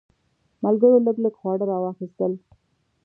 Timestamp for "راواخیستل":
1.71-2.31